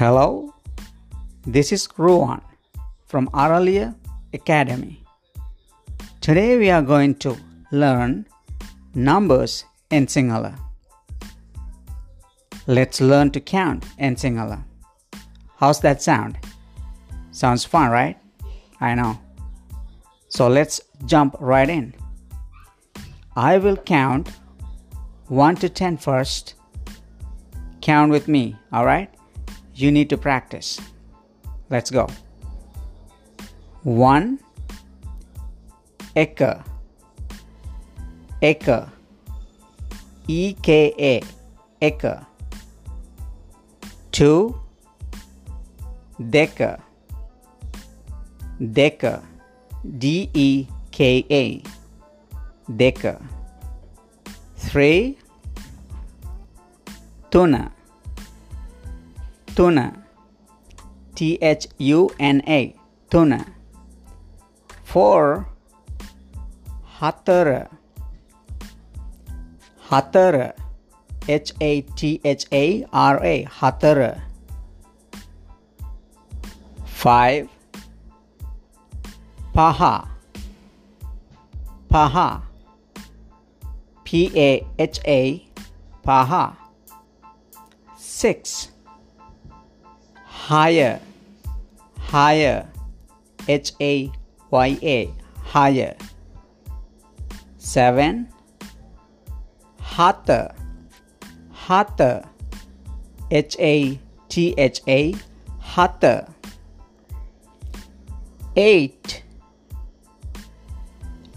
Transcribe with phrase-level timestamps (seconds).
[0.00, 0.54] Hello,
[1.46, 2.40] this is Ruan
[3.06, 3.94] from Aralia
[4.32, 5.04] Academy.
[6.22, 7.36] Today we are going to
[7.70, 8.24] learn
[8.94, 10.58] numbers in Sinhala.
[12.66, 14.64] Let's learn to count in Sinhala.
[15.56, 16.38] How's that sound?
[17.30, 18.16] Sounds fun, right?
[18.80, 19.20] I know.
[20.30, 21.92] So let's jump right in.
[23.36, 24.30] I will count
[25.26, 26.54] 1 to 10 first.
[27.82, 29.14] Count with me, alright?
[29.74, 30.80] You need to practice.
[31.70, 32.08] Let's go.
[33.82, 34.38] 1
[36.16, 36.64] Eka
[38.42, 38.90] Eka
[40.28, 41.22] E K A.
[41.80, 42.26] Eka
[44.12, 44.60] 2
[46.20, 46.80] Deka
[48.60, 49.22] Deka
[49.98, 51.62] D E K A.
[52.70, 53.22] Deka
[54.56, 55.16] 3
[57.30, 57.72] Tuna
[59.60, 59.92] Tuna.
[61.14, 62.74] T H U N A.
[63.10, 63.44] Tuna.
[64.84, 65.46] 4
[66.98, 67.68] Hatara
[69.88, 70.54] Hatara
[71.28, 73.44] H A T H A R A.
[73.44, 74.22] Hatara
[76.86, 77.48] 5
[79.54, 80.08] Paha.
[81.90, 82.42] Paha.
[84.04, 85.46] P A H A.
[86.02, 86.56] Paha.
[87.98, 88.70] 6
[90.50, 90.98] Higher.
[91.96, 92.66] Higher.
[93.46, 94.10] H A
[94.50, 95.14] Y A.
[95.44, 95.94] Higher.
[97.58, 98.26] 7
[99.78, 100.52] hotter.
[101.52, 102.28] Hatha
[103.30, 105.14] H A T H A.
[105.60, 106.26] Hotter.
[108.56, 109.22] 8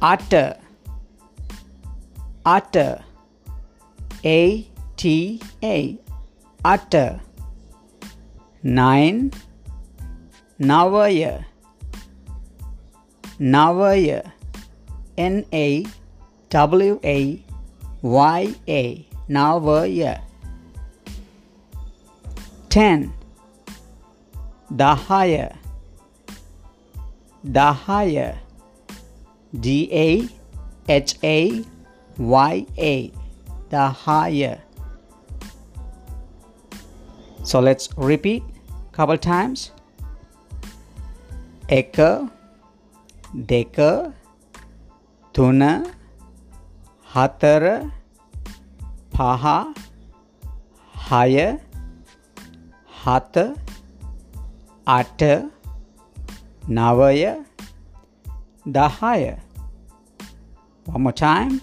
[0.00, 0.56] utter.
[2.46, 3.04] Utter.
[4.24, 5.98] A t a.
[6.64, 7.20] Utter
[8.64, 9.30] 9
[10.58, 11.44] navaya.
[13.38, 14.32] Navaya.
[15.18, 15.84] N a
[16.48, 17.44] w a
[18.00, 19.06] y a.
[19.28, 20.22] Navaya.
[22.70, 23.12] 10
[24.72, 25.56] dahaya.
[27.46, 28.38] Dahaya.
[29.60, 30.26] D A
[30.88, 31.64] H A
[32.16, 33.12] Y A,
[33.68, 34.58] the higher.
[37.44, 38.42] So let's repeat
[38.96, 39.60] couple times.
[41.68, 41.96] එක
[43.46, 43.78] දෙක
[45.34, 45.62] තුන
[47.10, 47.64] හතර
[49.12, 49.44] පහ
[50.94, 51.46] හය
[52.90, 53.36] හත
[54.86, 55.22] අට
[56.70, 57.24] නවය
[58.68, 59.22] දහය
[60.86, 61.60] වමටයිම්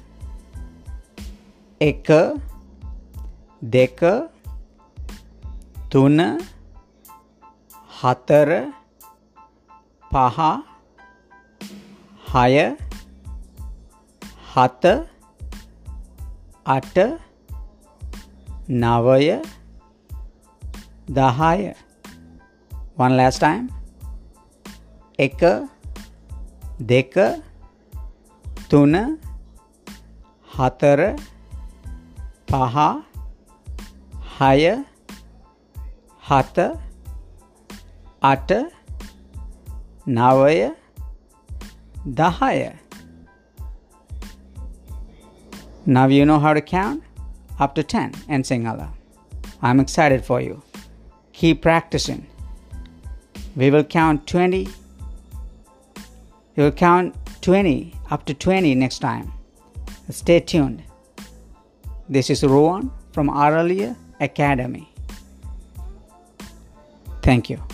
[1.81, 2.09] එක
[3.61, 4.01] දෙක
[5.91, 6.19] තුන
[8.01, 8.49] හතර
[10.11, 10.39] පහ
[12.31, 12.53] හය
[14.53, 14.85] හත
[16.65, 16.97] අට
[18.69, 19.29] නවය
[21.09, 21.73] දහය.
[22.97, 23.69] One last time.
[25.19, 25.41] එක
[26.81, 27.15] දෙක
[28.69, 28.95] තුන
[30.49, 31.01] හතර
[32.47, 32.77] පහ
[34.37, 34.61] හය
[36.23, 36.57] හත
[38.21, 38.51] අට
[40.07, 40.75] නවය
[42.05, 42.77] දහය.
[45.87, 47.01] Now you know how to count
[47.59, 48.89] up to 10 in Sinhala?
[49.63, 50.61] I'm excited for you.
[51.33, 52.27] Keep practicing.
[53.55, 54.67] We will count 20.
[56.55, 59.33] You'll count 20 up to 20 next time.
[60.11, 60.83] Stay tuned.
[62.07, 64.93] This is Rowan from Aralia Academy.
[67.23, 67.70] Thank you.